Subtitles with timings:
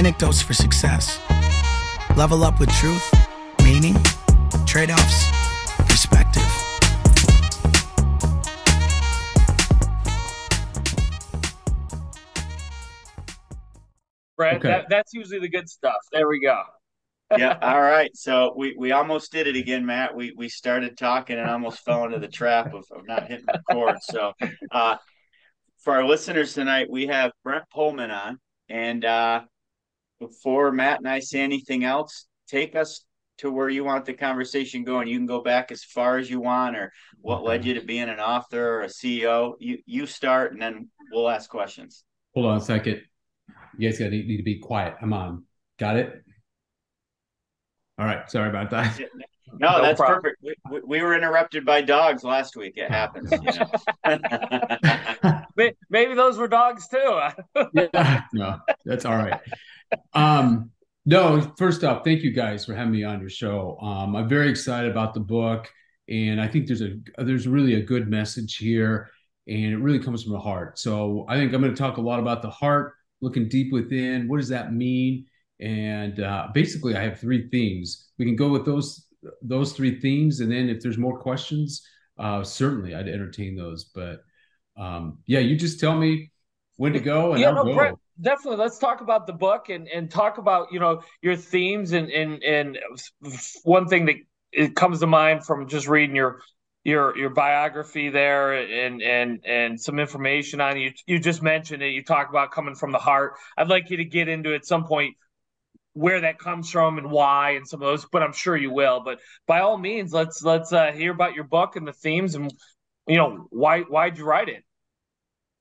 [0.00, 1.20] Anecdotes for success.
[2.16, 3.06] Level up with truth,
[3.62, 3.94] meaning,
[4.64, 5.28] trade offs,
[5.80, 6.42] perspective.
[14.36, 14.68] Brad, Okay.
[14.68, 15.96] that, that's usually the good stuff.
[16.12, 16.62] There we go.
[17.36, 17.58] yeah.
[17.62, 18.10] All right.
[18.14, 20.14] So we we almost did it again, Matt.
[20.14, 23.60] We we started talking and almost fell into the trap of, of not hitting the
[23.68, 23.98] record.
[24.02, 24.32] So
[24.72, 24.96] uh
[25.80, 28.38] for our listeners tonight, we have Brent Pohlman on.
[28.68, 29.42] And uh
[30.20, 33.04] before Matt and I say anything else, take us
[33.38, 35.08] to where you want the conversation going.
[35.08, 38.08] You can go back as far as you want or what led you to being
[38.10, 39.54] an author or a CEO.
[39.58, 42.04] You you start and then we'll ask questions.
[42.34, 43.00] Hold on a second.
[43.78, 44.94] You guys gotta need, need to be quiet.
[45.00, 45.44] I'm on.
[45.78, 46.22] Got it?
[47.98, 48.30] All right.
[48.30, 49.00] Sorry about that.
[49.58, 50.22] No, No that's problem.
[50.22, 50.36] perfect.
[50.44, 52.74] We, we, we were interrupted by dogs last week.
[52.76, 53.68] It happens, you know.
[55.60, 57.20] May- Maybe those were dogs too.
[57.74, 59.38] yeah, no, that's all right.
[60.14, 60.70] Um,
[61.04, 63.78] no, first off, thank you guys for having me on your show.
[63.82, 65.70] Um, I'm very excited about the book,
[66.08, 69.10] and I think there's a there's really a good message here,
[69.46, 70.78] and it really comes from the heart.
[70.78, 74.28] So I think I'm going to talk a lot about the heart, looking deep within.
[74.28, 75.26] What does that mean?
[75.60, 78.08] And uh, basically, I have three themes.
[78.18, 79.06] We can go with those
[79.42, 81.86] those three themes, and then if there's more questions,
[82.18, 83.84] uh, certainly I'd entertain those.
[83.94, 84.20] But
[84.76, 86.30] um, yeah, you just tell me
[86.76, 87.74] when to go, and yeah, I'll no, go.
[87.74, 88.58] Brett, definitely.
[88.58, 92.42] Let's talk about the book and and talk about you know your themes and and
[92.42, 92.78] and
[93.64, 94.16] one thing that
[94.52, 96.40] it comes to mind from just reading your
[96.84, 100.92] your your biography there and and and some information on you.
[101.06, 101.88] You just mentioned it.
[101.90, 103.34] You talk about coming from the heart.
[103.56, 105.16] I'd like you to get into at some point
[105.92, 109.00] where that comes from and why and some of those but i'm sure you will
[109.00, 112.52] but by all means let's let's uh, hear about your book and the themes and
[113.10, 114.64] you know why why'd you write it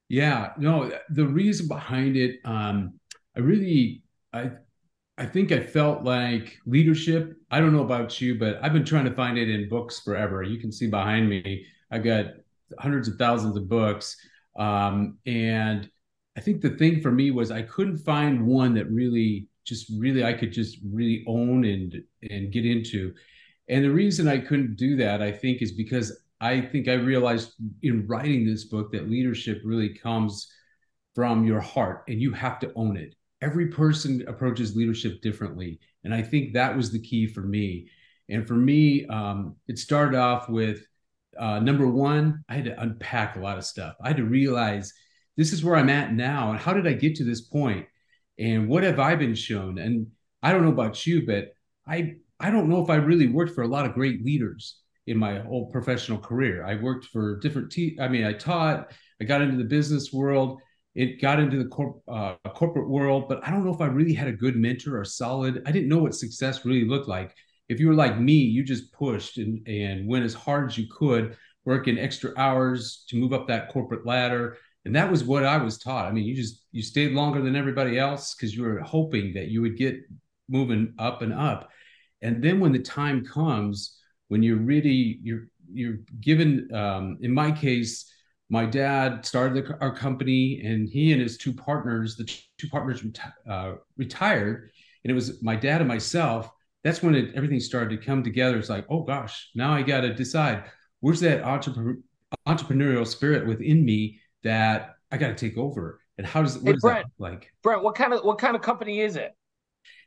[0.09, 2.99] Yeah, no, the reason behind it, um,
[3.37, 4.51] I really, I,
[5.17, 7.35] I think I felt like leadership.
[7.51, 10.41] I don't know about you, but I've been trying to find it in books forever.
[10.43, 12.25] You can see behind me, i've got
[12.79, 14.17] hundreds of thousands of books,
[14.57, 15.89] um, and
[16.37, 20.23] I think the thing for me was I couldn't find one that really, just really,
[20.23, 23.13] I could just really own and and get into.
[23.69, 27.53] And the reason I couldn't do that, I think, is because I think I realized
[27.81, 30.47] in writing this book that leadership really comes
[31.15, 33.15] from your heart and you have to own it.
[33.41, 35.79] Every person approaches leadership differently.
[36.03, 37.89] And I think that was the key for me.
[38.29, 40.85] And for me, um, it started off with
[41.37, 43.95] uh, number one, I had to unpack a lot of stuff.
[44.01, 44.93] I had to realize
[45.35, 46.51] this is where I'm at now.
[46.51, 47.85] And how did I get to this point?
[48.37, 49.77] And what have I been shown?
[49.77, 50.07] And
[50.41, 51.49] I don't know about you, but
[51.87, 55.17] I, I don't know if I really worked for a lot of great leaders in
[55.17, 56.63] my whole professional career.
[56.63, 60.61] I worked for different te- I mean, I taught, I got into the business world,
[60.95, 64.13] it got into the corp- uh, corporate world, but I don't know if I really
[64.13, 65.63] had a good mentor or solid.
[65.65, 67.35] I didn't know what success really looked like.
[67.69, 70.87] If you were like me, you just pushed and, and went as hard as you
[70.89, 74.57] could, working extra hours to move up that corporate ladder.
[74.85, 76.05] And that was what I was taught.
[76.05, 79.49] I mean, you just you stayed longer than everybody else because you were hoping that
[79.49, 79.97] you would get
[80.47, 81.69] moving up and up.
[82.21, 83.98] And then when the time comes,
[84.29, 88.11] when you're really you're you're given um, in my case
[88.49, 92.23] my dad started the, our company and he and his two partners the
[92.57, 94.71] two partners reti- uh, retired.
[95.03, 96.49] And it was my dad and myself
[96.83, 98.57] that's when it, everything started to come together.
[98.57, 100.63] It's like oh gosh now i got to decide
[101.01, 101.97] where's that entrepreneur,
[102.47, 105.99] entrepreneurial spirit within me that i got to take over?
[106.17, 106.97] And how does what Hey, does Brent.
[107.05, 107.53] that look like?
[107.63, 109.35] Brent what kind of what kind of company is it?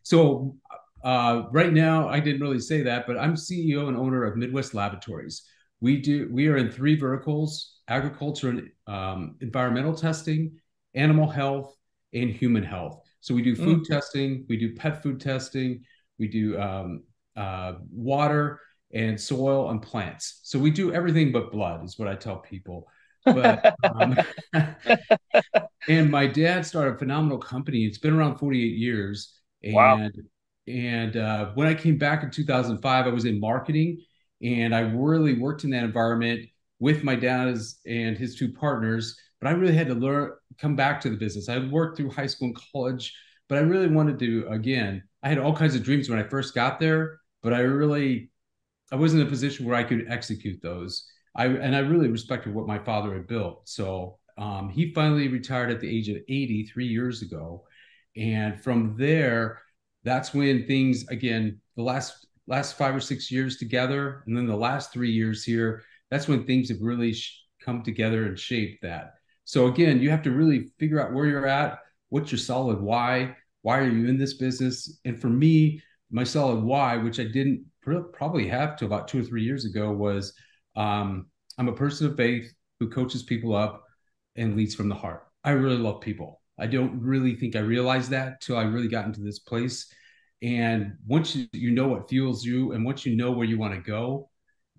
[0.03, 0.57] So
[1.05, 4.75] uh, right now, I didn't really say that, but I'm CEO and owner of Midwest
[4.75, 5.43] Laboratories.
[5.81, 10.59] We do we are in three verticals: agriculture and um, environmental testing,
[10.95, 11.75] animal health,
[12.13, 13.01] and human health.
[13.21, 15.85] So we do food testing, we do pet food testing,
[16.19, 17.05] we do um,
[17.37, 18.61] uh, water
[18.93, 20.41] and soil and plants.
[20.43, 22.87] So we do everything but blood, is what I tell people.
[23.25, 24.17] But um,
[25.89, 27.85] and my dad started a phenomenal company.
[27.85, 29.39] It's been around 48 years.
[29.63, 30.11] And Wow.
[30.67, 34.05] And uh, when I came back in 2005, I was in marketing
[34.43, 36.49] and I really worked in that environment
[36.79, 39.19] with my dad's and his two partners.
[39.41, 41.49] But I really had to learn, come back to the business.
[41.49, 43.15] I worked through high school and college,
[43.49, 46.55] but I really wanted to, again, I had all kinds of dreams when I first
[46.55, 48.31] got there, but I really,
[48.93, 51.09] I wasn't in a position where I could execute those.
[51.35, 53.69] I, and I really respected what my father had built.
[53.69, 57.65] So um, he finally retired at the age of 80 three years ago.
[58.17, 59.62] And from there,
[60.05, 64.57] that's when things again the last last five or six years together and then the
[64.57, 69.15] last three years here that's when things have really sh- come together and shaped that
[69.45, 71.79] so again you have to really figure out where you're at
[72.09, 74.99] what's your solid why why are you in this business?
[75.05, 79.25] And for me, my solid why, which I didn't probably have to about two or
[79.25, 80.35] three years ago, was
[80.77, 81.27] um,
[81.59, 83.85] I'm a person of faith who coaches people up
[84.37, 85.27] and leads from the heart.
[85.45, 86.42] I really love people.
[86.59, 89.93] I don't really think I realized that till I really got into this place.
[90.43, 93.75] And once you, you know what fuels you, and once you know where you want
[93.75, 94.31] to go,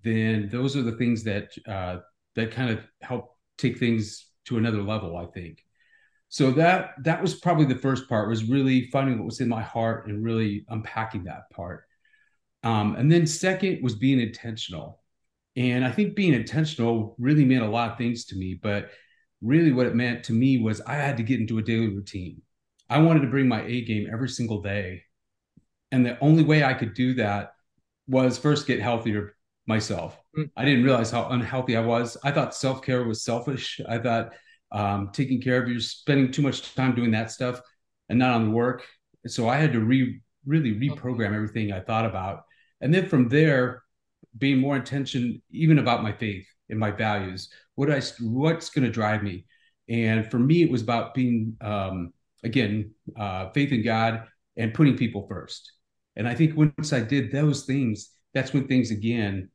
[0.04, 1.98] then those are the things that uh,
[2.36, 5.18] that kind of help take things to another level.
[5.18, 5.64] I think.
[6.30, 9.62] So that that was probably the first part was really finding what was in my
[9.62, 11.84] heart and really unpacking that part.
[12.64, 15.02] Um, and then second was being intentional.
[15.56, 18.90] And I think being intentional really meant a lot of things to me, but
[19.44, 22.42] really what it meant to me was I had to get into a daily routine.
[22.90, 25.04] I wanted to bring my A game every single day.
[25.92, 27.54] And the only way I could do that
[28.08, 29.36] was first get healthier
[29.68, 30.18] myself.
[30.38, 30.50] Mm.
[30.58, 32.18] I didn't realize how unhealthy I was.
[32.24, 33.80] I thought self care was selfish.
[33.88, 34.34] I thought
[34.72, 37.62] um, taking care of you, spending too much time doing that stuff
[38.10, 38.84] and not on the work.
[39.28, 42.44] So I had to re really reprogram everything I thought about.
[42.82, 43.84] And then from there,
[44.38, 47.50] being more intention even about my faith and my values.
[47.76, 49.46] What I what's going to drive me?
[49.90, 54.24] And for me, it was about being um, again uh, faith in God
[54.58, 55.72] and putting people first.
[56.16, 59.50] And I think once I did those things, that's when things again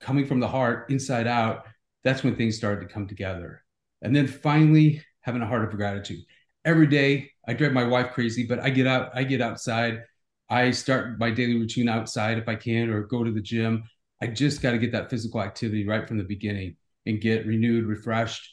[0.00, 1.66] coming from the heart, inside out.
[2.02, 3.62] That's when things started to come together.
[4.02, 6.20] And then finally, having a heart of gratitude.
[6.64, 9.10] Every day, I drive my wife crazy, but I get out.
[9.14, 10.02] I get outside.
[10.48, 13.84] I start my daily routine outside if I can, or go to the gym.
[14.20, 16.76] I just got to get that physical activity right from the beginning
[17.06, 18.48] and get renewed, refreshed.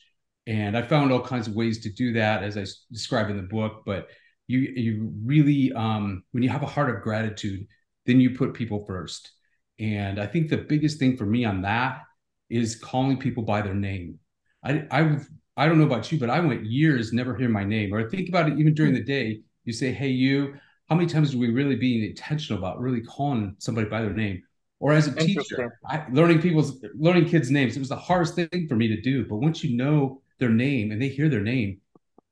[0.45, 3.43] And I found all kinds of ways to do that, as I describe in the
[3.43, 3.83] book.
[3.85, 4.07] But
[4.47, 7.67] you, you really, um, when you have a heart of gratitude,
[8.05, 9.31] then you put people first.
[9.79, 12.01] And I think the biggest thing for me on that
[12.49, 14.19] is calling people by their name.
[14.63, 15.19] I, I,
[15.57, 17.93] I don't know about you, but I went years never hear my name.
[17.93, 19.41] Or think about it even during the day.
[19.65, 20.55] You say, "Hey, you."
[20.89, 24.41] How many times do we really being intentional about really calling somebody by their name?
[24.79, 28.67] Or as a teacher I, learning people's learning kids names it was the hardest thing
[28.67, 29.25] for me to do.
[29.25, 31.81] But once you know their name and they hear their name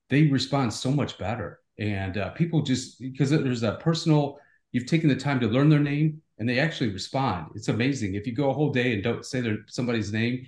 [0.09, 1.59] they respond so much better.
[1.79, 4.39] And uh, people just because there's a personal
[4.71, 7.47] you've taken the time to learn their name and they actually respond.
[7.55, 8.15] It's amazing.
[8.15, 10.45] If you go a whole day and don't say their somebody's name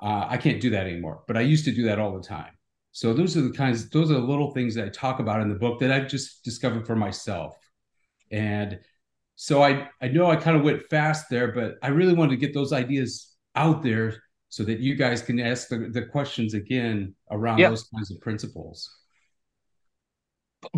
[0.00, 1.22] uh, i can't do that anymore.
[1.26, 2.52] But i used to do that all the time.
[2.92, 5.48] So those are the kinds those are the little things that i talk about in
[5.48, 7.56] the book that i've just discovered for myself.
[8.30, 8.80] And
[9.36, 12.36] so I I know I kind of went fast there, but I really wanted to
[12.38, 17.14] get those ideas out there so that you guys can ask the, the questions again
[17.30, 17.70] around yep.
[17.70, 18.90] those kinds of principles.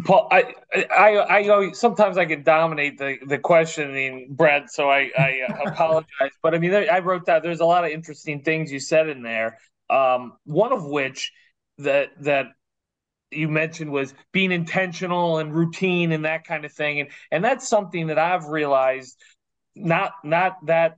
[0.04, 4.70] Paul, I, I, I know sometimes I can dominate the, the questioning, Brent.
[4.70, 7.90] So I, I uh, apologize, but I mean, I wrote that there's a lot of
[7.90, 9.58] interesting things you said in there.
[9.88, 11.32] Um, one of which
[11.78, 12.46] that that
[13.30, 17.00] you mentioned was being intentional and routine and that kind of thing.
[17.00, 19.16] And and that's something that I've realized
[19.74, 20.96] not not that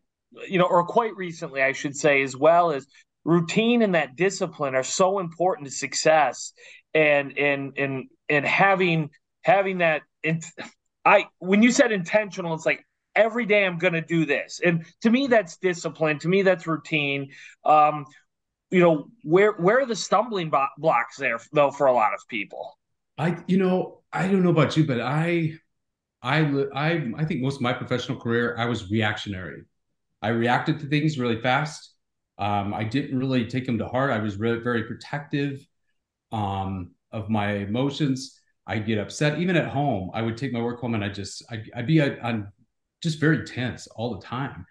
[0.49, 2.87] you know or quite recently I should say as well as
[3.25, 6.53] routine and that discipline are so important to success.
[6.95, 9.11] And and and and having
[9.43, 10.03] having that
[11.05, 12.85] I when you said intentional it's like
[13.17, 14.61] every day I'm going to do this.
[14.65, 16.19] And to me that's discipline.
[16.21, 17.31] To me that's routine.
[17.65, 18.07] Um
[18.71, 22.79] you know where where are the stumbling blocks there though for a lot of people?
[23.19, 25.53] I you know i don't know about you but i
[26.23, 26.39] i
[26.75, 29.63] i i think most of my professional career i was reactionary.
[30.23, 31.95] I reacted to things really fast.
[32.39, 34.11] Um, i didn't really take them to heart.
[34.11, 35.67] I was really very protective
[36.33, 38.39] um, of my emotions.
[38.67, 39.41] I'd get upset.
[39.41, 42.01] Even at home i would take my work home and i just I'd, I'd be
[42.01, 42.53] on
[43.03, 44.65] just very tense all the time.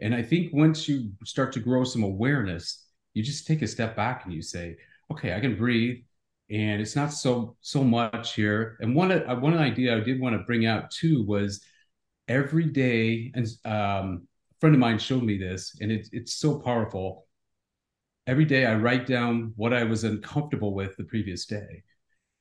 [0.00, 2.83] And i think once you start to grow some awareness
[3.14, 4.76] you just take a step back and you say,
[5.10, 5.98] okay, I can breathe,
[6.50, 8.76] and it's not so so much here.
[8.80, 11.62] And one uh, one idea I did want to bring out too was
[12.28, 16.58] every day, and um, a friend of mine showed me this, and it, it's so
[16.58, 17.26] powerful.
[18.26, 21.82] Every day, I write down what I was uncomfortable with the previous day.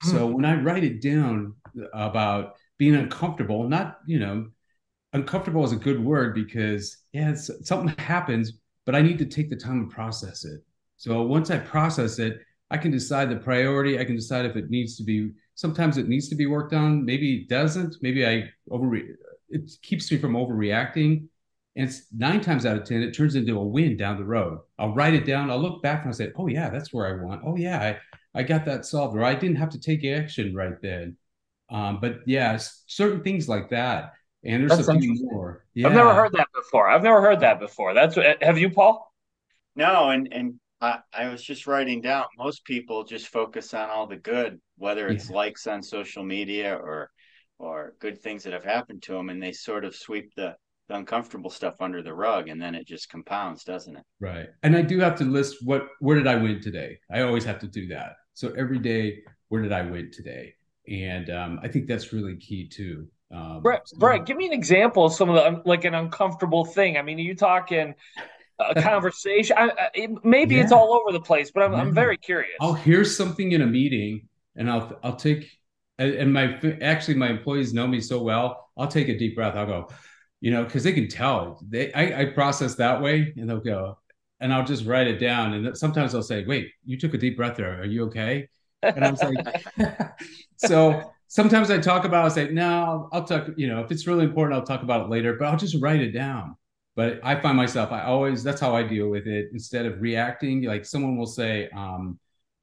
[0.03, 0.33] So hmm.
[0.33, 1.55] when I write it down
[1.93, 4.47] about being uncomfortable, not you know,
[5.13, 8.53] uncomfortable is a good word because yeah, something happens,
[8.85, 10.61] but I need to take the time to process it.
[10.97, 12.39] So once I process it,
[12.71, 13.99] I can decide the priority.
[13.99, 15.31] I can decide if it needs to be.
[15.55, 17.05] Sometimes it needs to be worked on.
[17.05, 17.97] Maybe it doesn't.
[18.01, 18.95] Maybe I over.
[19.49, 21.27] It keeps me from overreacting.
[21.75, 24.59] And it's nine times out of ten, it turns into a win down the road.
[24.77, 25.49] I'll write it down.
[25.49, 27.41] I'll look back and I'll say, "Oh yeah, that's where I want.
[27.45, 27.97] Oh yeah,
[28.33, 29.15] I, I got that solved.
[29.15, 31.17] Or I didn't have to take action right then."
[31.69, 34.13] Um, but yeah, certain things like that
[34.43, 35.65] and there's That's a few more.
[35.73, 35.87] Yeah.
[35.87, 36.89] I've never heard that before.
[36.89, 37.93] I've never heard that before.
[37.93, 39.11] That's have you, Paul?
[39.75, 42.25] No, and and I, I was just writing down.
[42.37, 45.35] Most people just focus on all the good, whether it's yeah.
[45.35, 47.09] likes on social media or
[47.57, 50.55] or good things that have happened to them, and they sort of sweep the,
[50.89, 54.03] the uncomfortable stuff under the rug, and then it just compounds, doesn't it?
[54.19, 54.47] Right.
[54.63, 56.99] And I do have to list what where did I win today?
[57.09, 58.15] I always have to do that.
[58.33, 60.55] So every day, where did I win today?
[60.89, 63.07] And um, I think that's really key too.
[63.33, 66.97] Um, Brett, Brett, give me an example of some of the like an uncomfortable thing.
[66.97, 67.95] I mean, are you talking
[68.59, 69.57] a conversation?
[69.57, 70.63] I, maybe yeah.
[70.63, 71.79] it's all over the place, but I'm, yeah.
[71.79, 72.53] I'm very curious.
[72.61, 75.49] I'll hear something in a meeting, and I'll I'll take
[75.97, 78.69] and my actually my employees know me so well.
[78.77, 79.55] I'll take a deep breath.
[79.55, 79.89] I'll go,
[80.41, 81.59] you know, because they can tell.
[81.67, 83.97] They I, I process that way, and they'll go,
[84.39, 85.53] and I'll just write it down.
[85.53, 87.81] And sometimes they'll say, "Wait, you took a deep breath there.
[87.81, 88.49] Are you okay?"
[88.83, 90.11] And I was like,
[90.57, 94.05] so sometimes I talk about, I say, no, I'll, I'll talk, you know, if it's
[94.05, 96.55] really important, I'll talk about it later, but I'll just write it down.
[96.95, 99.49] But I find myself, I always, that's how I deal with it.
[99.51, 102.19] Instead of reacting, like someone will say, um,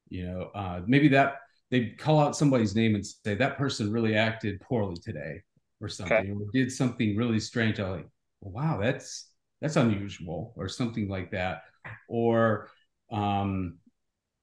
[0.08, 1.38] you know, uh, maybe that
[1.72, 5.42] they call out somebody's name and say that person really acted poorly today
[5.80, 6.30] or something, okay.
[6.30, 7.80] or did something really strange.
[7.80, 8.08] I'm like,
[8.40, 11.62] wow, that's, that's unusual or something like that.
[12.08, 12.68] Or,
[13.10, 13.78] um,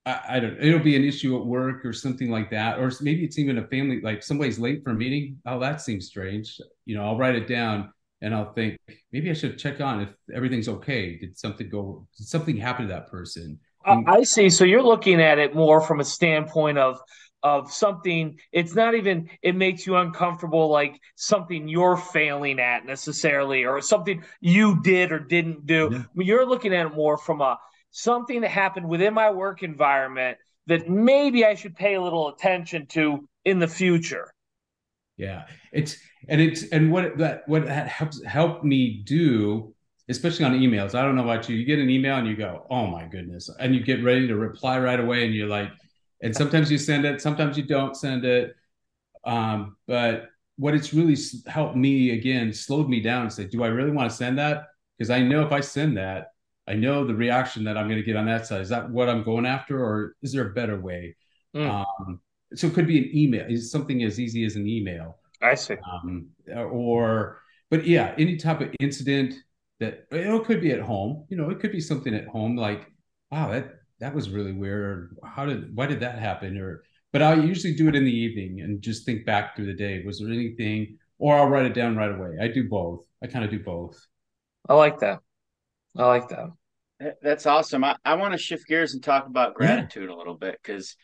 [0.07, 3.25] I, I, don't it'll be an issue at work or something like that or maybe
[3.25, 5.37] it's even a family like somebody's late for a meeting.
[5.45, 6.59] Oh that seems strange.
[6.85, 8.77] You know i'll write it down and i'll think
[9.11, 11.17] maybe i should check on if everything's okay.
[11.17, 13.59] Did something go did something happen to that person?
[13.85, 14.49] I see.
[14.49, 16.99] So you're looking at it more from a standpoint of
[17.43, 23.63] of something it's not even it makes you uncomfortable like something you're failing at necessarily
[23.63, 25.89] or something you did or didn't do.
[25.91, 26.03] Yeah.
[26.15, 27.57] you're looking at it more from a
[27.97, 30.37] something that happened within my work environment
[30.67, 34.31] that maybe I should pay a little attention to in the future.
[35.17, 35.97] Yeah, it's
[36.29, 39.73] and it's and what that what that helps helped me do,
[40.09, 40.93] especially on emails.
[40.93, 41.55] I don't know about you.
[41.55, 44.35] You get an email and you go, "Oh my goodness," and you get ready to
[44.35, 45.71] reply right away, and you're like,
[46.21, 48.55] and sometimes you send it, sometimes you don't send it.
[49.25, 53.67] Um, but what it's really helped me again slowed me down and say, "Do I
[53.69, 54.65] really want to send that?"
[54.97, 56.27] Because I know if I send that,
[56.67, 58.61] I know the reaction that I'm going to get on that side.
[58.61, 61.15] Is that what I'm going after, or is there a better way?
[61.55, 61.69] Mm.
[61.69, 62.19] Um,
[62.55, 63.45] so it could be an email.
[63.47, 65.17] Is something as easy as an email.
[65.41, 65.75] I see.
[65.91, 69.35] Um, or, but yeah, any type of incident
[69.79, 71.25] that you know, it could be at home.
[71.29, 72.91] You know, it could be something at home like,
[73.31, 75.15] wow, that that was really weird.
[75.23, 76.57] How did why did that happen?
[76.57, 76.83] Or,
[77.13, 80.03] but I usually do it in the evening and just think back through the day.
[80.05, 80.97] Was there anything?
[81.19, 82.37] Or I'll write it down right away.
[82.41, 83.05] I do both.
[83.23, 83.99] I kind of do both.
[84.69, 85.21] I like that.
[85.97, 87.15] I like that.
[87.21, 87.83] That's awesome.
[87.83, 90.15] I, I want to shift gears and talk about gratitude yeah.
[90.15, 90.95] a little bit because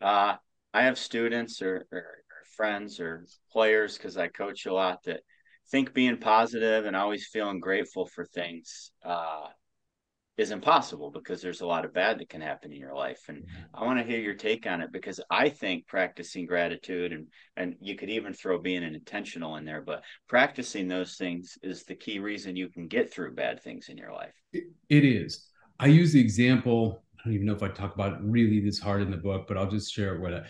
[0.00, 0.34] uh,
[0.74, 5.20] I have students or, or, or friends or players because I coach a lot that
[5.70, 9.46] think being positive and always feeling grateful for things uh,
[10.38, 13.22] is impossible because there's a lot of bad that can happen in your life.
[13.28, 17.26] And I want to hear your take on it because I think practicing gratitude and
[17.56, 21.82] and you could even throw being an intentional in there, but practicing those things is
[21.82, 24.32] the key reason you can get through bad things in your life.
[24.52, 25.48] it is.
[25.80, 27.02] I use the example.
[27.18, 29.46] I don't even know if I talk about it really this hard in the book,
[29.48, 30.44] but I'll just share it with it.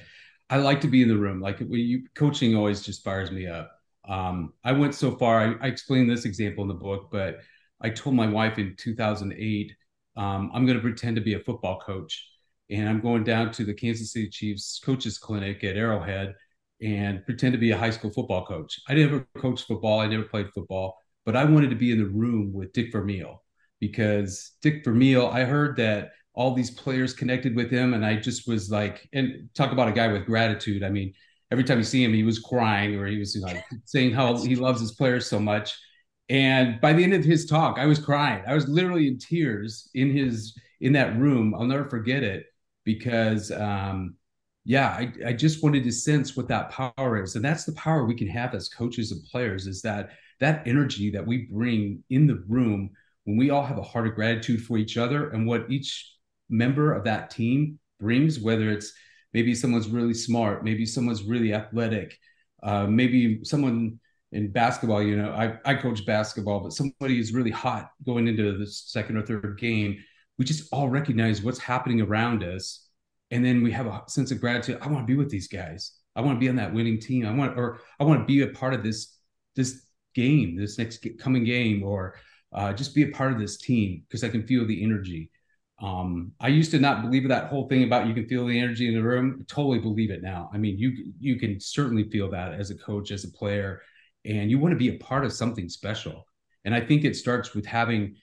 [0.51, 1.41] I like to be in the room.
[1.41, 3.71] Like you, coaching always just fires me up.
[4.07, 5.41] Um, I went so far.
[5.41, 7.41] I, I explained this example in the book, but
[7.81, 9.73] I told my wife in 2008,
[10.17, 12.27] um, I'm going to pretend to be a football coach.
[12.71, 16.35] And I'm going down to the Kansas City Chiefs coaches clinic at Arrowhead
[16.83, 18.79] and pretend to be a high school football coach.
[18.89, 20.01] I never coached football.
[20.01, 23.43] I never played football, but I wanted to be in the room with Dick Vermeil
[23.81, 27.95] because Dick Vermeil, I heard that all these players connected with him.
[27.95, 30.85] And I just was like, and talk about a guy with gratitude.
[30.85, 31.13] I mean,
[31.51, 33.53] every time you see him, he was crying or he was you know,
[33.85, 35.77] saying how he loves his players so much.
[36.29, 38.43] And by the end of his talk, I was crying.
[38.47, 41.55] I was literally in tears in his in that room.
[41.55, 42.47] I'll never forget it
[42.85, 44.17] because um,
[44.65, 47.37] yeah, I, I just wanted to sense what that power is.
[47.37, 51.11] And that's the power we can have as coaches and players is that that energy
[51.11, 52.91] that we bring in the room
[53.25, 56.15] when we all have a heart of gratitude for each other and what each
[56.51, 58.93] member of that team brings, whether it's
[59.33, 62.19] maybe someone's really smart, maybe someone's really athletic,
[62.63, 63.99] uh, maybe someone
[64.33, 68.57] in basketball, you know, I, I coach basketball, but somebody is really hot going into
[68.59, 69.97] the second or third game.
[70.39, 72.87] We just all recognize what's happening around us.
[73.31, 74.79] And then we have a sense of gratitude.
[74.81, 75.93] I want to be with these guys.
[76.15, 77.27] I want to be on that winning team.
[77.27, 79.17] I want, or I want to be a part of this,
[79.57, 79.83] this
[80.15, 82.17] game, this next coming game, or
[82.53, 85.31] uh, just be a part of this team because I can feel the energy.
[85.81, 88.89] Um, I used to not believe that whole thing about you can feel the energy
[88.89, 89.39] in the room.
[89.41, 90.51] I totally believe it now.
[90.53, 93.81] I mean, you you can certainly feel that as a coach, as a player,
[94.25, 96.27] and you want to be a part of something special.
[96.65, 98.17] And I think it starts with having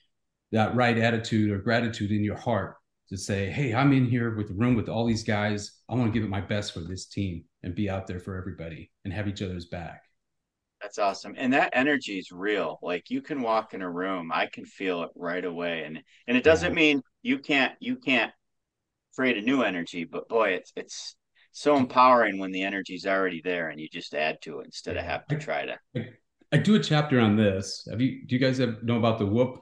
[0.52, 2.76] that right attitude or gratitude in your heart
[3.08, 5.80] to say, Hey, I'm in here with the room with all these guys.
[5.88, 8.36] I want to give it my best for this team and be out there for
[8.36, 10.02] everybody and have each other's back.
[10.80, 11.34] That's awesome.
[11.36, 12.78] And that energy is real.
[12.82, 15.84] Like you can walk in a room, I can feel it right away.
[15.84, 18.32] And and it doesn't mean you can't you can't
[19.14, 21.16] create a new energy, but boy, it's it's
[21.56, 25.04] so empowering when the energy's already there and you just add to it instead of
[25.06, 26.08] have to try to I,
[26.52, 27.88] I do a chapter on this.
[27.90, 29.60] Have you do you guys have, know about the whoop?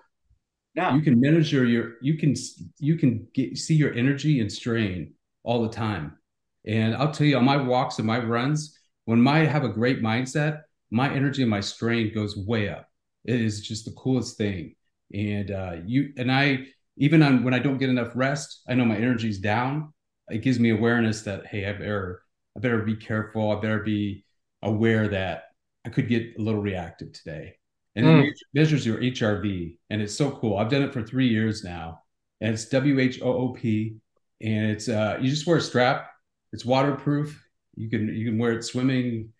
[0.74, 0.92] No.
[0.92, 2.34] You can measure your you can
[2.80, 6.18] you can get see your energy and strain all the time.
[6.66, 10.02] And I'll tell you on my walks and my runs, when my have a great
[10.02, 12.88] mindset, my energy and my strain goes way up.
[13.24, 14.74] It is just the coolest thing.
[15.12, 18.84] And uh, you and I, even on when I don't get enough rest, I know
[18.84, 19.93] my energy's down.
[20.28, 22.22] It gives me awareness that hey, I better
[22.56, 23.50] I better be careful.
[23.50, 24.24] I better be
[24.62, 25.44] aware that
[25.84, 27.56] I could get a little reactive today.
[27.96, 28.28] And mm.
[28.28, 30.56] it measures your HRV, and it's so cool.
[30.56, 32.00] I've done it for three years now,
[32.40, 34.00] and it's WHOOP,
[34.40, 36.10] and it's uh, you just wear a strap.
[36.52, 37.40] It's waterproof.
[37.76, 39.32] You can you can wear it swimming,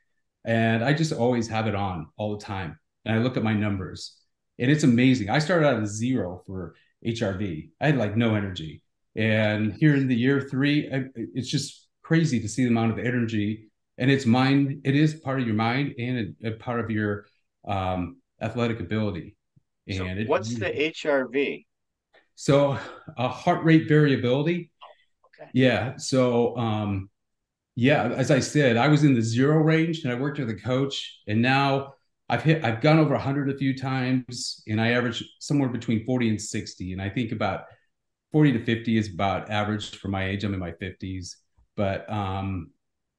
[0.45, 2.79] and I just always have it on all the time.
[3.05, 4.17] And I look at my numbers,
[4.61, 5.31] and it's amazing.
[5.31, 7.71] I started out at zero for HRV.
[7.81, 8.84] I had like no energy,
[9.17, 12.99] and here in the year three, I, it's just crazy to see the amount of
[12.99, 13.69] energy.
[13.97, 14.81] And it's mind.
[14.85, 17.27] It is part of your mind and a, a part of your
[17.67, 19.37] um, athletic ability.
[19.87, 21.65] And so it, what's the HRV?
[22.35, 22.77] So
[23.17, 24.73] a heart rate variability.
[25.27, 25.51] Okay.
[25.53, 25.97] Yeah.
[25.97, 27.09] So um,
[27.77, 30.55] yeah, as I said, I was in the zero range and I worked with a
[30.55, 31.95] coach, and now
[32.29, 36.31] I've hit, I've gone over 100 a few times, and I average somewhere between 40
[36.31, 36.93] and 60.
[36.93, 37.65] And I think about
[38.35, 40.43] 40 to 50 is about average for my age.
[40.43, 41.37] I'm in my 50s,
[41.77, 42.73] but um,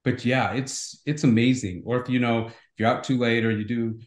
[0.03, 1.83] but yeah, it's it's amazing.
[1.85, 3.97] Or if you know if you're out too late, or you do,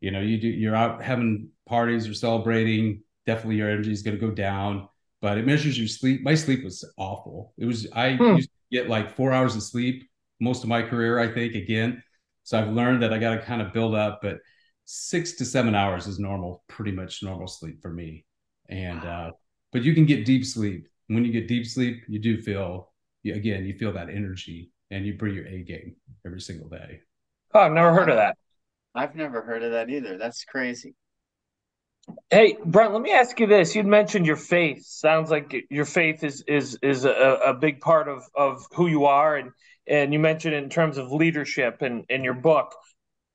[0.00, 4.20] you know, you do you're out having parties or celebrating, definitely your energy is going
[4.20, 4.90] to go down.
[5.22, 6.22] But it measures your sleep.
[6.22, 7.54] My sleep was awful.
[7.56, 8.36] It was I hmm.
[8.36, 10.04] used to get like four hours of sleep
[10.38, 12.02] most of my career, I think, again.
[12.42, 14.38] So I've learned that I got to kind of build up, but
[14.84, 18.24] six to seven hours is normal, pretty much normal sleep for me.
[18.68, 19.30] And, uh,
[19.72, 20.88] but you can get deep sleep.
[21.08, 22.92] When you get deep sleep, you do feel,
[23.24, 27.00] again, you feel that energy and you bring your A game every single day.
[27.54, 28.36] Oh, I've never heard of that.
[28.94, 30.18] I've never heard of that either.
[30.18, 30.94] That's crazy.
[32.30, 33.74] Hey, Brent, let me ask you this.
[33.74, 34.84] You'd mentioned your faith.
[34.84, 39.04] Sounds like your faith is is is a, a big part of of who you
[39.04, 39.50] are, and
[39.86, 42.74] and you mentioned in terms of leadership in in your book,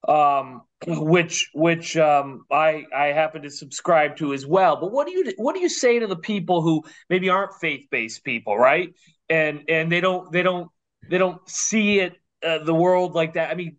[0.08, 4.78] um, which which um, I I happen to subscribe to as well.
[4.80, 7.88] But what do you what do you say to the people who maybe aren't faith
[7.90, 8.94] based people, right?
[9.30, 10.70] And and they don't they don't
[11.10, 12.14] they don't see it
[12.46, 13.52] uh, the world like that.
[13.52, 13.78] I mean,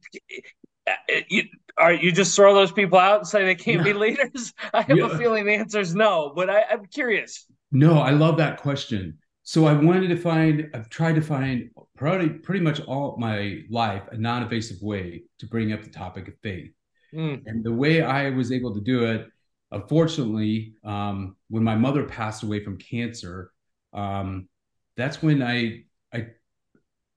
[1.28, 1.44] you,
[1.76, 4.52] are you just throw those people out and say they can't be leaders?
[4.72, 5.06] I have yeah.
[5.06, 7.46] a feeling the answer is no, but I, I'm curious.
[7.72, 9.18] No, I love that question.
[9.44, 14.02] So I wanted to find, I've tried to find probably pretty much all my life
[14.10, 16.72] a non-invasive way to bring up the topic of faith.
[17.14, 17.42] Mm.
[17.46, 19.28] And the way I was able to do it,
[19.70, 23.50] unfortunately, um, when my mother passed away from cancer,
[23.92, 24.48] um,
[24.96, 26.28] that's when I I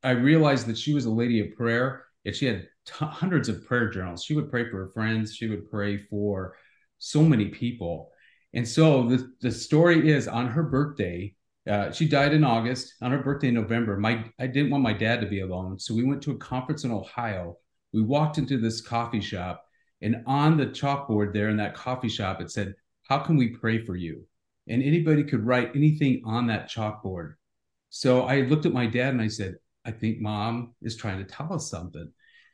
[0.03, 3.65] I realized that she was a lady of prayer and she had t- hundreds of
[3.65, 4.23] prayer journals.
[4.23, 5.33] She would pray for her friends.
[5.33, 6.55] She would pray for
[6.99, 8.11] so many people.
[8.53, 11.35] And so the, the story is on her birthday,
[11.67, 12.95] uh, she died in August.
[13.01, 15.93] On her birthday in November, my I didn't want my dad to be alone, so
[15.93, 17.57] we went to a conference in Ohio.
[17.93, 19.63] We walked into this coffee shop,
[20.01, 23.79] and on the chalkboard there in that coffee shop, it said, "How can we pray
[23.79, 24.25] for you?"
[24.67, 27.35] And anybody could write anything on that chalkboard.
[27.89, 31.25] So I looked at my dad and I said, "I think mom is trying to
[31.25, 32.11] tell us something."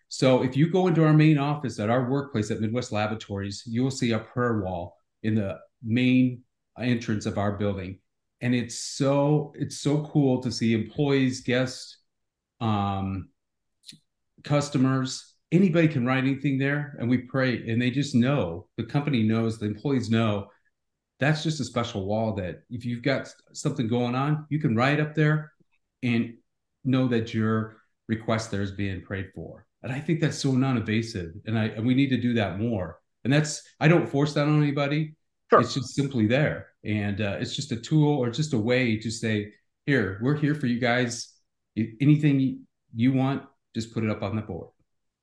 [0.09, 3.81] So if you go into our main office at our workplace at Midwest Laboratories, you
[3.83, 6.43] will see a prayer wall in the main
[6.79, 7.99] entrance of our building.
[8.43, 11.97] And it's so it's so cool to see employees, guests,
[12.61, 13.29] um,
[14.43, 19.23] customers, anybody can write anything there and we pray and they just know the company
[19.23, 20.47] knows the employees know
[21.19, 24.99] that's just a special wall that if you've got something going on you can write
[24.99, 25.51] up there
[26.01, 26.33] and
[26.83, 27.77] know that your
[28.07, 31.85] request there is being prayed for and I think that's so non-invasive, and I and
[31.85, 32.99] we need to do that more.
[33.25, 35.15] And that's I don't force that on anybody.
[35.53, 35.61] Sure.
[35.61, 39.11] It's just simply there, and uh, it's just a tool or just a way to
[39.11, 39.53] say,
[39.85, 41.31] here, we're here for you guys.
[41.77, 43.43] Anything you want,
[43.75, 44.69] just put it up on the board.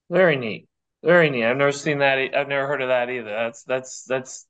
[0.09, 0.69] Very neat.
[1.03, 1.45] Very neat.
[1.45, 2.19] I've never seen that.
[2.19, 3.31] I've never heard of that either.
[3.31, 4.47] That's that's that's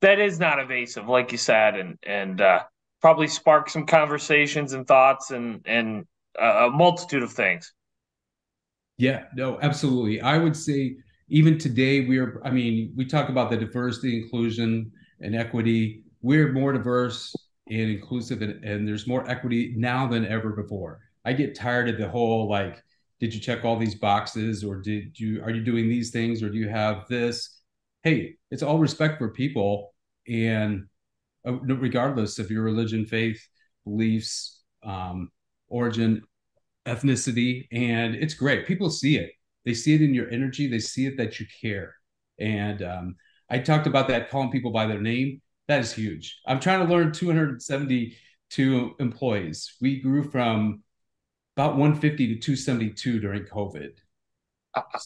[0.00, 2.64] that is not evasive, like you said, and and uh,
[3.00, 6.06] probably spark some conversations and thoughts and and
[6.40, 7.72] uh, a multitude of things.
[8.96, 10.20] Yeah, no, absolutely.
[10.20, 10.96] I would say
[11.28, 16.02] even today we're I mean, we talk about the diversity, inclusion, and equity.
[16.22, 17.34] We're more diverse
[17.68, 21.00] and inclusive and, and there's more equity now than ever before.
[21.24, 22.82] I get tired of the whole like
[23.20, 26.50] did you check all these boxes or did you are you doing these things or
[26.50, 27.60] do you have this?
[28.02, 29.94] Hey it's all respect for people
[30.28, 30.86] and
[31.46, 33.40] uh, regardless of your religion faith
[33.84, 35.30] beliefs um,
[35.68, 36.22] origin
[36.86, 38.66] ethnicity and it's great.
[38.66, 39.32] People see it.
[39.64, 40.68] They see it in your energy.
[40.68, 41.94] They see it that you care.
[42.38, 43.16] And um,
[43.50, 46.92] i talked about that calling people by their name that is huge i'm trying to
[46.92, 50.82] learn 272 employees we grew from
[51.56, 53.90] about 150 to 272 during COVID.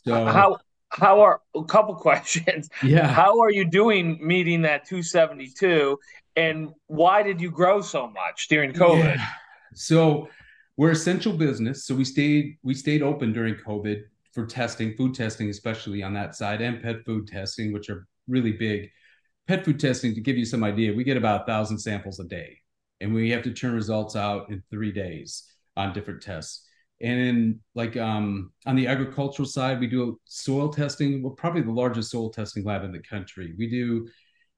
[0.05, 0.59] So how
[0.91, 2.69] how are a couple questions?
[2.83, 3.07] Yeah.
[3.07, 5.99] How are you doing meeting that 272
[6.37, 9.17] and why did you grow so much during COVID?
[9.17, 9.27] Yeah.
[9.75, 10.29] So
[10.77, 11.85] we're essential business.
[11.85, 16.35] So we stayed we stayed open during COVID for testing, food testing, especially on that
[16.35, 18.91] side, and pet food testing, which are really big.
[19.47, 22.25] Pet food testing, to give you some idea, we get about a thousand samples a
[22.25, 22.59] day,
[23.01, 25.45] and we have to turn results out in three days
[25.77, 26.67] on different tests.
[27.01, 31.23] And in like um, on the agricultural side, we do soil testing.
[31.23, 33.55] We're probably the largest soil testing lab in the country.
[33.57, 34.09] We do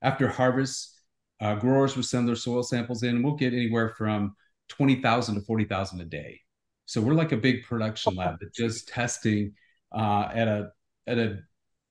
[0.03, 0.99] after harvest,
[1.41, 4.35] uh, growers will send their soil samples in, and we'll get anywhere from
[4.69, 6.41] twenty thousand to forty thousand a day.
[6.87, 9.53] So we're like a big production lab that does testing
[9.93, 10.71] uh, at a
[11.07, 11.41] at a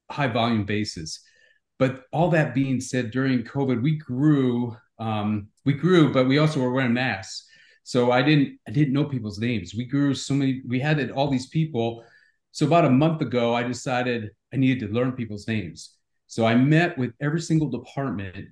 [0.09, 1.21] high volume basis.
[1.79, 4.75] But all that being said, during COVID, we grew.
[4.99, 7.47] Um, we grew, but we also were wearing masks.
[7.83, 9.73] So I didn't I didn't know people's names.
[9.73, 10.61] We grew so many.
[10.67, 12.03] We had all these people.
[12.51, 15.95] So about a month ago, I decided I needed to learn people's names.
[16.27, 18.49] So I met with every single department,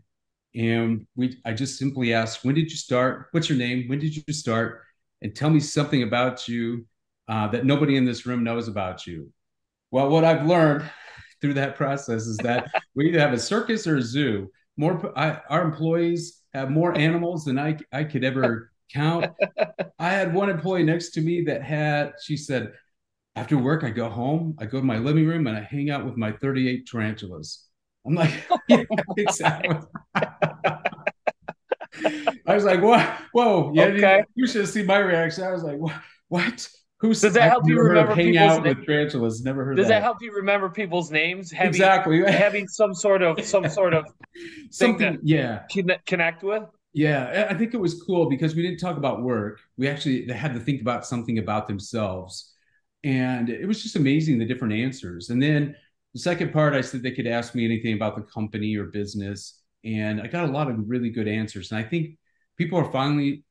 [0.56, 3.28] and we I just simply asked, "When did you start?
[3.32, 3.88] What's your name?
[3.88, 4.82] When did you start?
[5.22, 6.88] And tell me something about you
[7.28, 9.32] uh, that nobody in this room knows about you."
[9.92, 10.90] Well, what I've learned
[11.42, 14.52] through that process is that we either have a circus or a zoo.
[14.78, 19.28] More, I, our employees have more animals than I I could ever count.
[20.00, 22.74] I had one employee next to me that had, she said,
[23.36, 26.06] after work, I go home, I go to my living room, and I hang out
[26.06, 27.66] with my 38 tarantulas.
[28.06, 28.34] I'm like,
[28.68, 28.84] yeah,
[29.18, 29.78] exactly.
[32.48, 33.06] I was like, what?
[33.34, 34.24] Whoa, yeah, okay.
[34.34, 35.44] you should have seen my reaction.
[35.44, 35.94] I was like, what?
[36.30, 36.68] What?
[37.00, 38.78] Who's does that I've help you remember hang out names?
[38.78, 39.44] with tarantulas?
[39.44, 39.78] Never heard.
[39.78, 40.00] Does that.
[40.00, 41.52] that help you remember people's names?
[41.52, 42.24] Having, exactly.
[42.32, 44.06] having some sort of some sort of
[44.72, 45.64] something, yeah,
[46.06, 46.64] connect with.
[46.94, 49.60] Yeah, I think it was cool because we didn't talk about work.
[49.78, 52.54] We actually they had to think about something about themselves.
[53.04, 55.30] And it was just amazing the different answers.
[55.30, 55.76] And then
[56.14, 59.62] the second part, I said they could ask me anything about the company or business.
[59.86, 61.72] And I got a lot of really good answers.
[61.72, 62.18] And I think
[62.58, 63.44] people are finally,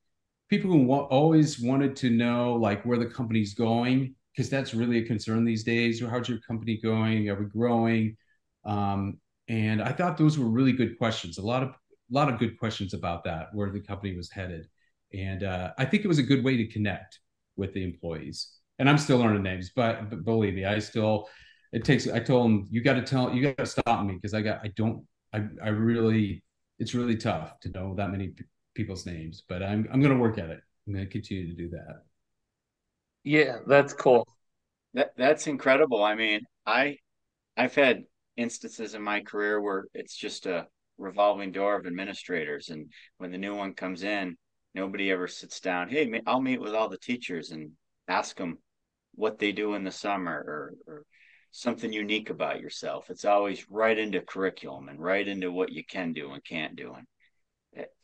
[0.48, 4.98] people who wa- always wanted to know like where the company's going, because that's really
[4.98, 6.02] a concern these days.
[6.02, 7.28] Or how's your company going?
[7.28, 8.16] Are we growing?
[8.64, 11.38] Um, and I thought those were really good questions.
[11.38, 14.68] A lot of a lot of good questions about that, where the company was headed.
[15.12, 17.18] And uh, I think it was a good way to connect
[17.56, 18.48] with the employees.
[18.78, 21.28] And I'm still learning names, but, but believe me, I still,
[21.72, 24.34] it takes, I told them, you got to tell, you got to stop me because
[24.34, 26.44] I got, I don't, I, I really,
[26.78, 28.34] it's really tough to know that many
[28.76, 30.60] people's names, but I'm, I'm going to work at it.
[30.86, 32.02] I'm going to continue to do that.
[33.24, 34.24] Yeah, that's cool.
[34.94, 36.04] That that's incredible.
[36.04, 36.98] I mean, I
[37.56, 38.04] I've had
[38.36, 40.66] instances in my career where it's just a
[40.98, 42.68] revolving door of administrators.
[42.68, 44.36] And when the new one comes in,
[44.74, 45.88] nobody ever sits down.
[45.88, 47.72] Hey, I'll meet with all the teachers and
[48.08, 48.58] ask them
[49.14, 51.02] what they do in the summer or, or
[51.50, 53.10] something unique about yourself.
[53.10, 56.94] It's always right into curriculum and right into what you can do and can't do.
[56.94, 57.06] And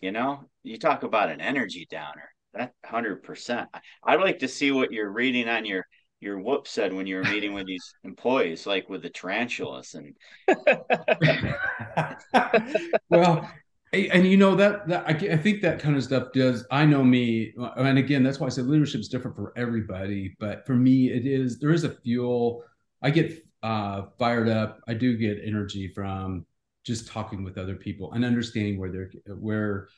[0.00, 2.30] you know, you talk about an energy downer.
[2.54, 3.68] That hundred percent.
[4.04, 5.86] I'd like to see what you're reading on your
[6.20, 10.14] your whoop said when you were meeting with these employees, like with the tarantulas and.
[13.10, 13.50] well,
[13.92, 16.66] and you know that that I, I, think that kind of stuff does.
[16.70, 20.34] I know me, and again, that's why I said leadership is different for everybody.
[20.38, 22.64] But for me, it is there is a fuel.
[23.02, 23.32] I get
[23.62, 24.80] uh, fired up.
[24.88, 26.46] I do get energy from
[26.84, 29.88] just talking with other people and understanding where they're where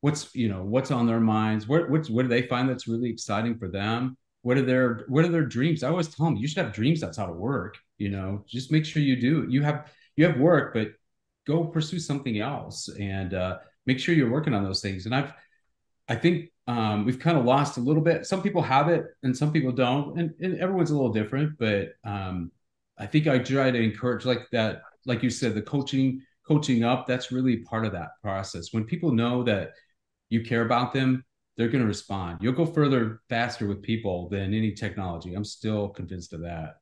[0.00, 1.68] what's you know what's on their minds.
[1.68, 4.16] What what's what do they find that's really exciting for them?
[4.42, 5.82] What are their what are their dreams?
[5.82, 8.44] I always tell them you should have dreams outside of work you know?
[8.48, 9.46] Just make sure you do.
[9.48, 10.88] You have you have work but
[11.46, 15.06] go pursue something else and uh, make sure you're working on those things.
[15.06, 15.32] And i've
[16.08, 18.26] i think um, we've kind of lost a little bit.
[18.26, 21.94] Some people have it and some people don't and, and everyone's a little different but
[22.04, 22.50] um,
[22.98, 27.06] i think i try to encourage like that like you said the coaching coaching up
[27.06, 29.70] that's really part of that process when people know that
[30.28, 31.24] you care about them
[31.56, 32.38] they're going to respond.
[32.40, 35.34] You'll go further faster with people than any technology.
[35.34, 36.76] I'm still convinced of that.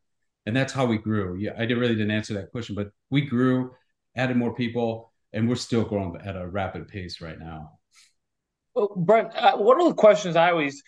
[0.47, 1.37] And that's how we grew.
[1.37, 3.73] Yeah, I really didn't answer that question, but we grew,
[4.17, 7.79] added more people, and we're still growing at a rapid pace right now.
[8.75, 10.83] Well, Brent, uh, one of the questions I always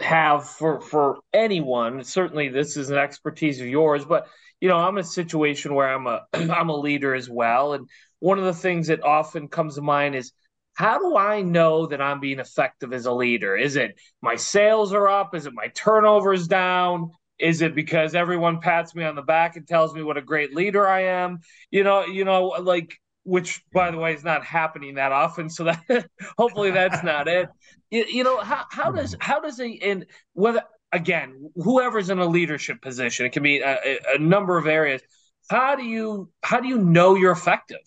[0.00, 2.04] have for for anyone.
[2.04, 4.28] Certainly, this is an expertise of yours, but
[4.60, 7.88] you know, I'm in a situation where I'm a I'm a leader as well, and
[8.20, 10.32] one of the things that often comes to mind is
[10.74, 13.56] how do I know that I'm being effective as a leader?
[13.56, 15.34] Is it my sales are up?
[15.34, 17.10] Is it my turnovers down?
[17.38, 20.54] Is it because everyone pats me on the back and tells me what a great
[20.54, 21.40] leader I am?
[21.70, 25.50] You know, you know, like which by the way is not happening that often.
[25.50, 25.82] So that
[26.38, 27.48] hopefully that's not it.
[27.90, 29.30] You, you know, how how does mm-hmm.
[29.30, 33.98] how does a and whether again whoever's in a leadership position, it can be a,
[34.14, 35.02] a number of areas.
[35.50, 37.80] How do you how do you know you're effective?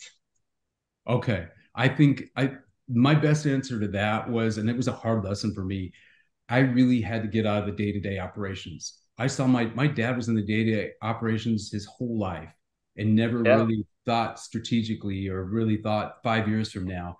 [1.07, 2.51] Okay, I think I
[2.87, 5.93] my best answer to that was, and it was a hard lesson for me.
[6.49, 9.01] I really had to get out of the day to day operations.
[9.17, 12.49] I saw my my dad was in the day to day operations his whole life
[12.97, 13.55] and never yeah.
[13.55, 17.17] really thought strategically or really thought five years from now.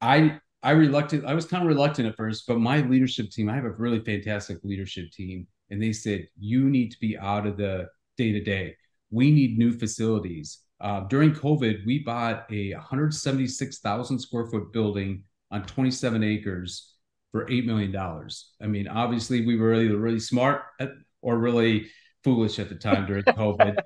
[0.00, 1.24] I I reluctant.
[1.24, 3.48] I was kind of reluctant at first, but my leadership team.
[3.48, 7.46] I have a really fantastic leadership team, and they said you need to be out
[7.46, 8.76] of the day to day.
[9.10, 10.60] We need new facilities.
[10.80, 16.94] Uh, during COVID, we bought a 176,000 square foot building on 27 acres
[17.32, 18.52] for eight million dollars.
[18.62, 21.88] I mean, obviously, we were either really smart at, or really
[22.24, 23.76] foolish at the time during COVID.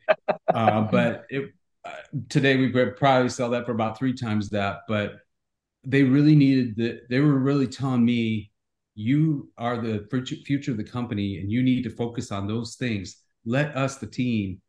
[0.54, 1.52] uh, but it,
[1.84, 1.90] uh,
[2.28, 4.80] today we could probably sell that for about three times that.
[4.86, 5.16] But
[5.84, 7.00] they really needed the.
[7.08, 8.52] They were really telling me,
[8.94, 10.06] "You are the
[10.44, 13.16] future of the company, and you need to focus on those things.
[13.44, 14.60] Let us, the team,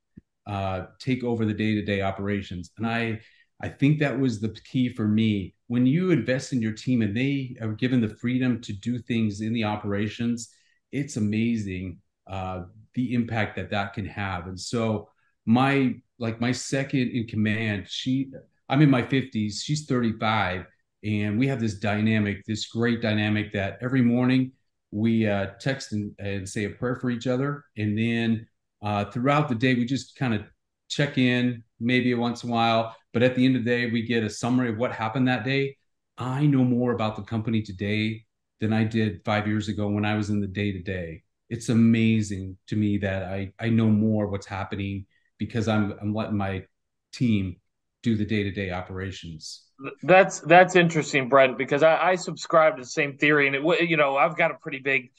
[0.45, 3.19] uh, take over the day-to-day operations." And I,
[3.61, 5.55] I think that was the key for me.
[5.67, 9.41] When you invest in your team and they are given the freedom to do things
[9.41, 10.49] in the operations,
[10.91, 14.47] it's amazing uh, the impact that that can have.
[14.47, 15.09] And so
[15.45, 18.31] my like my second in command, she
[18.69, 20.65] I'm in my 50s, she's 35,
[21.03, 24.51] and we have this dynamic, this great dynamic that every morning
[24.91, 28.47] we uh, text and, and say a prayer for each other, and then
[28.83, 30.43] uh, throughout the day we just kind of
[30.89, 34.03] check in maybe once in a while, but at the end of the day we
[34.03, 35.77] get a summary of what happened that day.
[36.17, 38.25] I know more about the company today
[38.59, 41.69] than I did five years ago when I was in the day to day it's
[41.69, 45.05] amazing to me that I I know more what's happening
[45.37, 46.63] because I'm I'm letting my
[47.11, 47.57] team
[48.01, 49.65] do the day to day operations.
[50.01, 53.97] That's that's interesting, Brent, because I, I subscribe to the same theory, and it you
[53.97, 55.11] know I've got a pretty big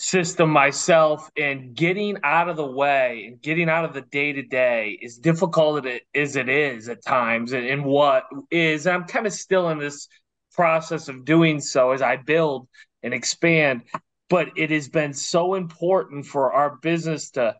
[0.00, 4.40] system myself and getting out of the way and getting out of the day to
[4.40, 9.32] day is difficult as it is at times and, and what is i'm kind of
[9.34, 10.08] still in this
[10.54, 12.66] process of doing so as i build
[13.02, 13.82] and expand
[14.30, 17.54] but it has been so important for our business to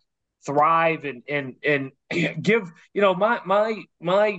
[0.46, 1.92] thrive and and and
[2.42, 4.38] give you know my my my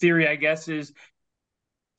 [0.00, 0.92] theory i guess is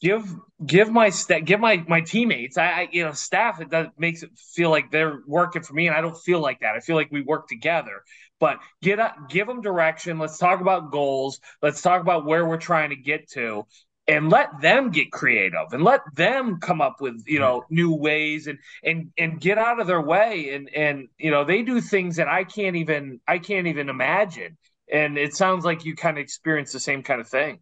[0.01, 0.35] give
[0.65, 4.23] give my st- give my my teammates I, I you know staff it does makes
[4.23, 6.75] it feel like they're working for me and i don't feel like that.
[6.75, 8.03] I feel like we work together.
[8.39, 10.17] But get up give them direction.
[10.17, 11.39] Let's talk about goals.
[11.61, 13.65] Let's talk about where we're trying to get to
[14.07, 18.47] and let them get creative and let them come up with you know new ways
[18.47, 20.53] and and and get out of their way.
[20.55, 24.57] And and you know they do things that I can't even I can't even imagine.
[24.91, 27.59] And it sounds like you kind of experience the same kind of thing.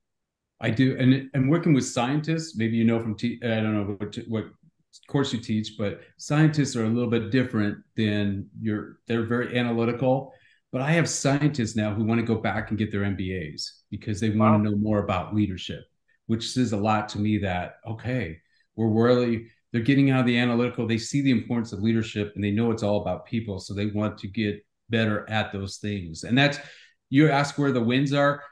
[0.62, 3.96] I do, and and working with scientists, maybe you know from te- I don't know
[3.98, 4.46] what what
[5.08, 9.00] course you teach, but scientists are a little bit different than your.
[9.08, 10.34] They're very analytical,
[10.72, 14.20] but I have scientists now who want to go back and get their MBAs because
[14.20, 14.58] they want wow.
[14.58, 15.84] to know more about leadership
[16.30, 18.38] which says a lot to me that okay,
[18.76, 20.86] we're really they're getting out of the analytical.
[20.86, 23.88] They see the importance of leadership and they know it's all about people, so they
[23.88, 26.24] want to get better at those things.
[26.24, 26.60] And that's
[27.10, 28.44] you ask where the wins are.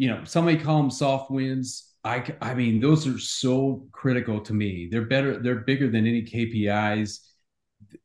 [0.00, 1.92] You know, somebody call them soft wins.
[2.04, 4.88] I, I mean, those are so critical to me.
[4.90, 5.42] They're better.
[5.42, 7.18] They're bigger than any KPIs.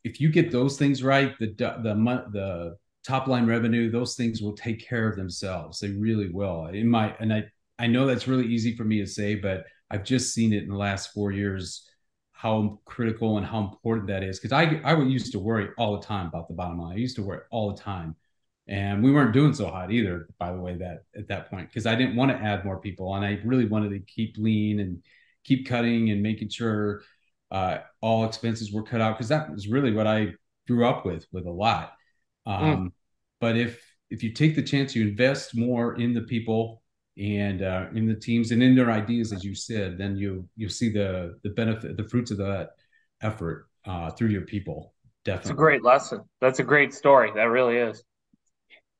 [0.03, 1.93] If you get those things right, the the
[2.33, 2.75] the
[3.07, 5.79] top line revenue, those things will take care of themselves.
[5.79, 6.65] They really will.
[6.65, 7.45] In my and I
[7.79, 10.69] I know that's really easy for me to say, but I've just seen it in
[10.69, 11.89] the last four years
[12.33, 14.37] how critical and how important that is.
[14.37, 16.97] Because I I used to worry all the time about the bottom line.
[16.97, 18.17] I used to worry all the time,
[18.67, 20.27] and we weren't doing so hot either.
[20.39, 23.15] By the way, that at that point, because I didn't want to add more people,
[23.15, 25.03] and I really wanted to keep lean and
[25.43, 27.01] keep cutting and making sure
[27.51, 29.17] uh, all expenses were cut out.
[29.17, 30.33] Because that was really what I
[30.67, 31.93] grew up with with a lot.
[32.45, 32.51] Hmm.
[32.51, 32.91] Um, mm.
[33.39, 36.81] But if if you take the chance, you invest more in the people
[37.17, 40.69] and uh, in the teams and in their ideas, as you said, then you you
[40.69, 42.71] see the the benefit, the fruits of that
[43.21, 44.93] effort uh, through your people.
[45.23, 46.21] Definitely, it's a great lesson.
[46.41, 47.31] That's a great story.
[47.35, 48.03] That really is.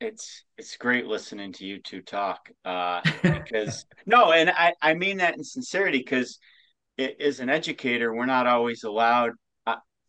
[0.02, 5.18] It's it's great listening to you two talk uh, because no, and I I mean
[5.18, 6.40] that in sincerity because
[6.98, 9.32] as an educator, we're not always allowed.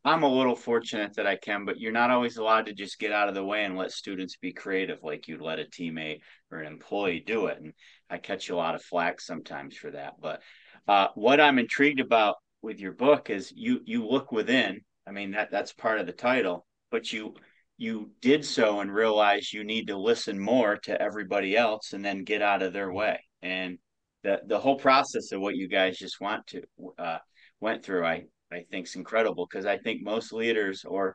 [0.07, 3.11] I'm a little fortunate that I can, but you're not always allowed to just get
[3.11, 6.20] out of the way and let students be creative like you'd let a teammate
[6.53, 7.59] or an employee do it.
[7.61, 7.72] And
[8.09, 10.12] I catch a lot of flack sometimes for that.
[10.22, 10.42] But
[10.87, 14.83] uh, what I'm intrigued about with your book is you you look within.
[15.09, 17.35] I mean that that's part of the title, but you
[17.79, 22.25] you did so and realize you need to listen more to everybody else and then
[22.25, 23.21] get out of their way.
[23.43, 23.79] And
[24.23, 26.62] the the whole process of what you guys just want to
[26.99, 27.19] uh,
[27.61, 31.15] went through, I I think is incredible because I think most leaders or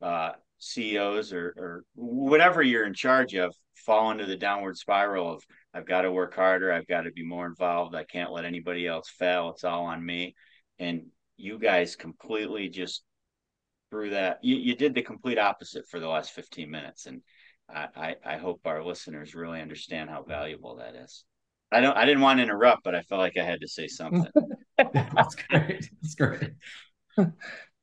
[0.00, 3.54] uh, CEOs or or whatever you're in charge of
[3.86, 5.42] fall into the downward spiral of
[5.74, 8.86] I've got to work harder, I've got to be more involved, I can't let anybody
[8.86, 10.34] else fail, it's all on me.
[10.78, 13.02] And you guys completely just
[13.92, 17.20] through that you, you did the complete opposite for the last 15 minutes and
[17.74, 21.24] I, I hope our listeners really understand how valuable that is.
[21.70, 21.96] I don't.
[21.96, 24.26] I didn't want to interrupt, but I felt like I had to say something.
[24.92, 25.88] That's great.
[26.02, 26.50] That's great.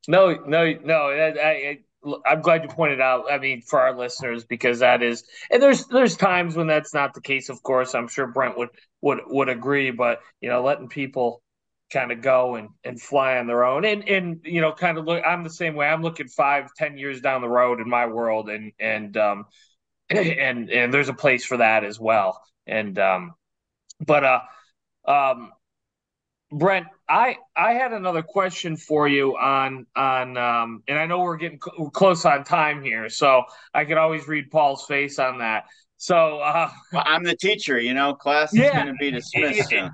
[0.08, 1.10] No, no, no.
[1.10, 1.80] I, I,
[2.26, 3.26] I'm glad you pointed out.
[3.32, 7.14] I mean, for our listeners, because that is, and there's there's times when that's not
[7.14, 7.50] the case.
[7.50, 8.70] Of course, I'm sure Brent would
[9.02, 9.92] would would agree.
[9.92, 11.44] But you know, letting people
[11.92, 15.06] kind of go and and fly on their own, and and you know, kind of
[15.06, 15.24] look.
[15.26, 15.88] I'm the same way.
[15.88, 19.46] I'm looking five, ten years down the road in my world, and and um,
[20.10, 22.42] and and there's a place for that as well.
[22.68, 23.34] And um,
[24.06, 24.40] but uh,
[25.06, 25.52] um,
[26.52, 31.38] Brent, I I had another question for you on on um, and I know we're
[31.38, 35.66] getting cl- close on time here, so I could always read Paul's face on that.
[36.00, 39.72] So uh, well, I'm the teacher, you know, class is going to be dismissed.
[39.72, 39.92] It,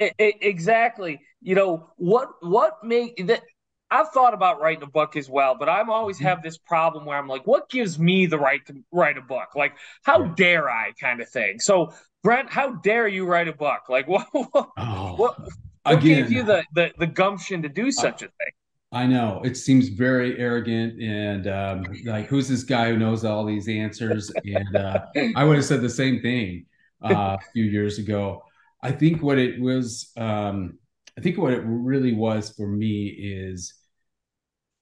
[0.00, 1.20] it, it, exactly.
[1.40, 3.42] You know what what make that
[3.90, 6.26] I've thought about writing a book as well, but I'm always mm-hmm.
[6.26, 9.54] have this problem where I'm like, what gives me the right to write a book?
[9.54, 11.60] Like, how dare I kind of thing.
[11.60, 13.82] So Brent, how dare you write a book?
[13.90, 15.38] Like what what, oh, what,
[15.84, 18.52] what gave you the, the the gumption to do such a thing?
[18.94, 23.44] I know it seems very arrogant and um, like who's this guy who knows all
[23.44, 24.30] these answers?
[24.44, 26.66] And uh, I would have said the same thing
[27.02, 28.44] uh, a few years ago.
[28.82, 30.78] I think what it was, um,
[31.18, 33.74] I think what it really was for me is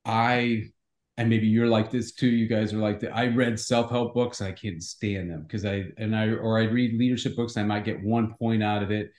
[0.04, 0.64] I
[1.16, 2.28] and maybe you're like this too.
[2.28, 3.16] You guys are like that.
[3.16, 4.42] I read self help books.
[4.42, 7.56] I can't stand them because I and I or I read leadership books.
[7.56, 9.10] I might get one point out of it.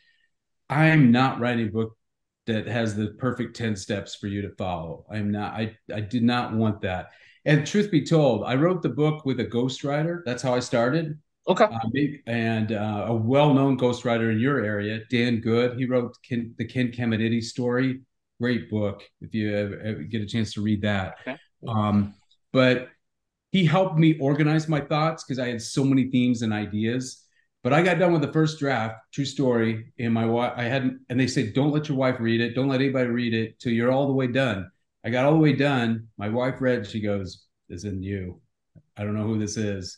[0.70, 1.98] I'm not writing a book
[2.46, 5.06] that has the perfect 10 steps for you to follow.
[5.10, 7.12] I'm not, I, I did not want that.
[7.46, 10.22] And truth be told, I wrote the book with a ghostwriter.
[10.26, 11.20] That's how I started.
[11.48, 11.66] Okay.
[11.66, 11.80] Uh,
[12.26, 15.78] and uh, a well known ghostwriter in your area, Dan Good.
[15.78, 18.02] He wrote Ken, the Ken Caminiti story.
[18.40, 21.16] Great book if you ever get a chance to read that.
[21.22, 21.38] Okay.
[21.68, 22.14] Um,
[22.54, 22.90] but
[23.52, 27.23] he helped me organize my thoughts because I had so many themes and ideas.
[27.64, 31.00] But I got done with the first draft, true story, and my wife, I hadn't,
[31.10, 32.56] and they said, don't let your wife read it.
[32.56, 34.70] Don't let anybody read it till you're all the way done.
[35.06, 36.08] I got all the way done.
[36.18, 38.40] My wife read, she goes, This isn't you.
[38.96, 39.98] I don't know who this is.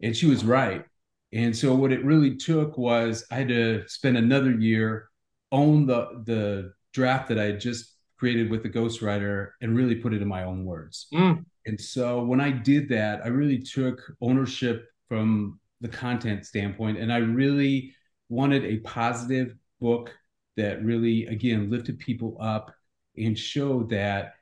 [0.00, 0.84] And she was right.
[1.32, 5.08] And so what it really took was I had to spend another year,
[5.50, 10.14] own the the draft that I had just created with the ghostwriter and really put
[10.14, 11.06] it in my own words.
[11.12, 11.44] Mm.
[11.66, 17.12] And so when I did that, I really took ownership from the content standpoint and
[17.12, 17.94] I really
[18.28, 20.12] wanted a positive book
[20.56, 22.74] that really again lifted people up
[23.16, 24.34] and showed that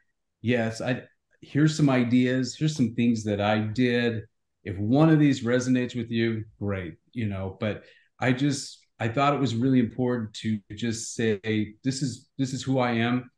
[0.43, 1.03] yes, I
[1.41, 4.23] here's some ideas, here's some things that I did.
[4.65, 7.85] If one of these resonates with you, great, you know, but
[8.21, 12.63] I just I thought it was really important to just say this is this is
[12.63, 13.31] who I am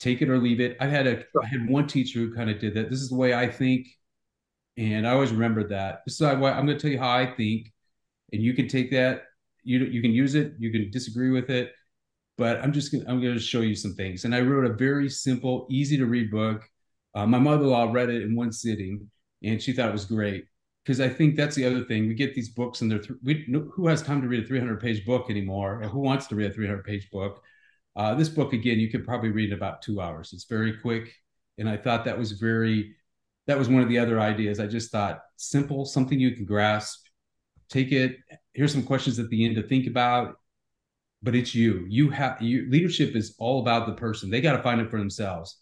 [0.00, 0.76] take it or leave it.
[0.80, 2.90] I had a I had one teacher who kind of did that.
[2.90, 3.86] This is the way I think,
[4.76, 6.00] and I always remember that.
[6.06, 7.72] Is why I'm going to tell you how I think,
[8.32, 9.24] and you can take that.
[9.64, 10.54] You you can use it.
[10.58, 11.72] You can disagree with it,
[12.38, 14.24] but I'm just gonna, I'm going to show you some things.
[14.24, 16.62] And I wrote a very simple, easy to read book.
[17.14, 19.08] Uh, my mother-in-law read it in one sitting,
[19.42, 20.46] and she thought it was great.
[20.84, 22.08] Because I think that's the other thing.
[22.08, 24.80] We get these books, and they're th- we, who has time to read a 300
[24.80, 27.40] page book anymore, or who wants to read a 300 page book?
[27.94, 30.32] Uh, this book, again, you could probably read in about two hours.
[30.32, 31.12] It's very quick.
[31.58, 32.96] And I thought that was very,
[33.46, 34.60] that was one of the other ideas.
[34.60, 37.06] I just thought simple, something you can grasp,
[37.68, 38.16] take it.
[38.52, 40.36] Here's some questions at the end to think about.
[41.24, 41.86] But it's you.
[41.88, 44.28] You have you leadership is all about the person.
[44.28, 45.58] They got to find it for themselves.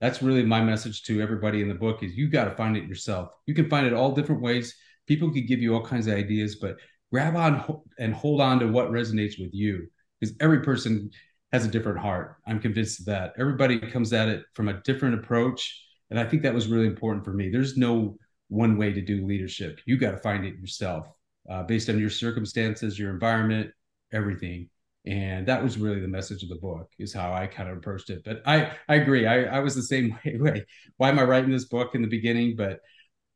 [0.00, 2.88] That's really my message to everybody in the book is you got to find it
[2.88, 3.30] yourself.
[3.46, 4.74] You can find it all different ways.
[5.06, 6.76] People could give you all kinds of ideas, but
[7.12, 9.86] grab on and hold on to what resonates with you
[10.20, 11.10] because every person
[11.52, 12.36] has a different heart.
[12.46, 13.34] I'm convinced of that.
[13.38, 15.85] Everybody comes at it from a different approach.
[16.10, 17.50] And I think that was really important for me.
[17.50, 18.16] There's no
[18.48, 19.80] one way to do leadership.
[19.86, 21.08] You got to find it yourself
[21.50, 23.70] uh, based on your circumstances, your environment,
[24.12, 24.68] everything.
[25.04, 28.10] and that was really the message of the book is how i kind of approached
[28.10, 30.64] it but i i agree i, I was the same way
[30.96, 32.80] why am i writing this book in the beginning but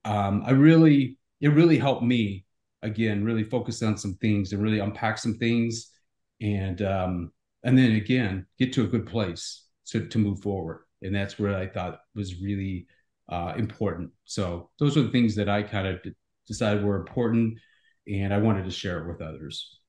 [0.04, 2.44] um, i really it really helped me
[2.82, 5.90] again really focus on some things and really unpack some things
[6.40, 11.14] and um, and then again get to a good place to, to move forward and
[11.14, 12.86] that's where i thought was really
[13.28, 16.00] uh, important so those are the things that i kind of
[16.48, 17.56] decided were important
[18.08, 19.80] and i wanted to share it with others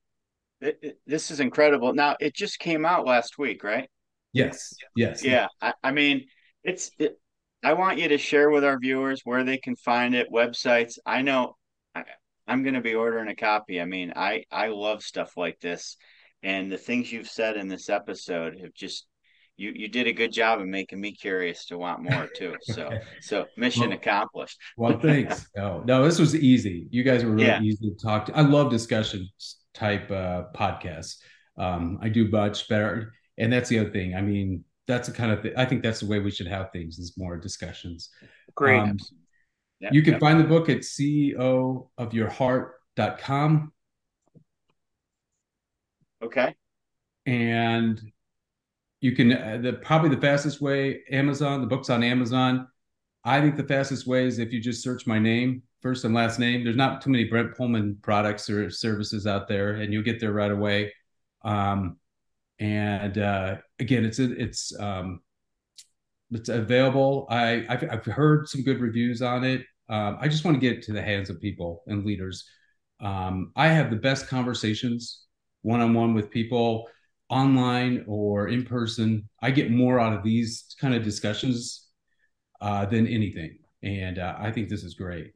[0.61, 1.93] it, it, this is incredible.
[1.93, 3.89] Now it just came out last week, right?
[4.31, 4.73] Yes.
[4.95, 5.23] Yes.
[5.23, 5.47] Yeah.
[5.61, 6.27] I, I mean,
[6.63, 6.91] it's.
[6.99, 7.17] It,
[7.63, 10.97] I want you to share with our viewers where they can find it, websites.
[11.05, 11.57] I know
[11.93, 12.05] I,
[12.47, 13.81] I'm going to be ordering a copy.
[13.81, 15.97] I mean, I I love stuff like this,
[16.43, 19.05] and the things you've said in this episode have just
[19.57, 22.55] you you did a good job of making me curious to want more too.
[22.63, 22.89] So
[23.21, 24.57] so mission well, accomplished.
[24.77, 25.47] well, thanks.
[25.55, 26.87] No, no, this was easy.
[26.89, 27.61] You guys were really yeah.
[27.61, 28.37] easy to talk to.
[28.37, 29.27] I love discussion
[29.73, 31.17] type uh, podcasts.
[31.57, 34.15] Um, I do much better, and that's the other thing.
[34.15, 36.71] I mean, that's the kind of th- I think that's the way we should have
[36.71, 38.09] things is more discussions.
[38.55, 38.79] Great.
[38.79, 38.97] Um,
[39.79, 40.21] yep, you can yep.
[40.21, 43.73] find the book at ceoofyourheart.com.
[46.23, 46.55] Okay.
[47.25, 47.99] And
[49.01, 51.61] you can uh, the probably the fastest way Amazon.
[51.61, 52.67] The book's on Amazon.
[53.23, 56.39] I think the fastest way is if you just search my name, first and last
[56.39, 56.63] name.
[56.63, 60.31] There's not too many Brent Pohlman products or services out there, and you'll get there
[60.31, 60.93] right away.
[61.43, 61.97] Um,
[62.59, 65.21] and uh, again, it's it's um,
[66.31, 67.27] it's available.
[67.29, 69.65] I I've, I've, heard some good reviews on it.
[69.89, 72.47] Um, I just want to get it to the hands of people and leaders.
[72.99, 75.23] Um, I have the best conversations
[75.63, 76.87] one on one with people
[77.31, 79.27] online or in person.
[79.41, 81.87] I get more out of these kind of discussions
[82.59, 85.31] uh, than anything, and uh, I think this is great.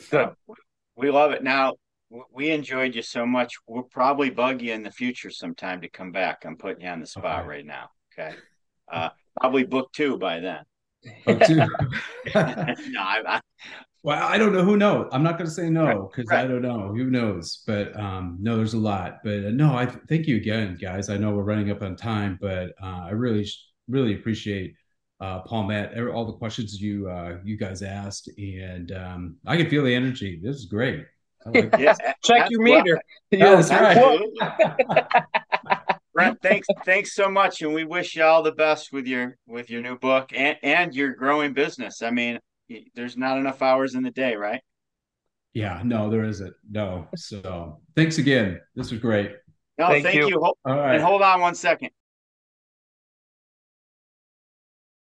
[0.00, 0.34] So
[0.96, 1.42] We love it.
[1.42, 1.74] Now,
[2.32, 3.54] we enjoyed you so much.
[3.66, 6.44] We'll probably bug you in the future sometime to come back.
[6.44, 7.48] I'm putting you on the spot okay.
[7.48, 7.88] right now.
[8.16, 8.36] Okay.
[8.92, 9.08] Uh,
[9.40, 10.62] probably book two by then.
[11.26, 11.56] Book two.
[12.34, 13.40] no, I, I,
[14.04, 14.62] well, I don't know.
[14.62, 15.08] Who knows?
[15.12, 16.44] I'm not going to say no because right, right.
[16.44, 16.92] I don't know.
[16.94, 17.62] Who knows?
[17.66, 19.20] But um, no, there's a lot.
[19.24, 21.08] But uh, no, I thank you again, guys.
[21.08, 23.48] I know we're running up on time, but uh, I really,
[23.88, 24.74] really appreciate
[25.20, 29.70] uh, Paul, Matt, all the questions you uh, you guys asked, and um, I can
[29.70, 30.38] feel the energy.
[30.42, 31.06] This is great.
[31.46, 33.00] Like yes, check your meter.
[33.30, 34.20] Yeah, that's right.
[36.12, 39.70] Brent, thanks, thanks so much, and we wish you all the best with your with
[39.70, 42.02] your new book and and your growing business.
[42.02, 42.38] I mean,
[42.94, 44.60] there's not enough hours in the day, right?
[45.52, 46.54] Yeah, no, there isn't.
[46.68, 47.06] No.
[47.16, 48.60] So, thanks again.
[48.74, 49.32] This was great.
[49.78, 50.28] No, thank, thank you.
[50.28, 50.40] you.
[50.40, 51.90] Hold, and hold on one second.